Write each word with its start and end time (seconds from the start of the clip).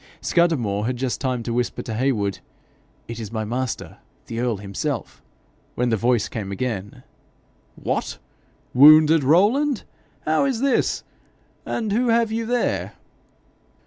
Scudamore 0.19 0.87
had 0.87 0.97
just 0.97 1.21
time 1.21 1.43
to 1.43 1.53
whisper 1.53 1.83
to 1.83 1.93
Heywood, 1.93 2.39
'It 3.07 3.19
is 3.19 3.31
my 3.31 3.45
master, 3.45 3.99
the 4.25 4.39
earl 4.39 4.57
himself,' 4.57 5.21
when 5.75 5.89
the 5.89 5.95
voice 5.95 6.27
came 6.27 6.51
again. 6.51 7.03
'What! 7.75 8.17
wounded, 8.73 9.23
Rowland? 9.23 9.83
How 10.25 10.45
is 10.45 10.59
this? 10.61 11.03
And 11.67 11.91
who 11.91 12.07
have 12.09 12.31
you 12.31 12.47
there?' 12.47 12.93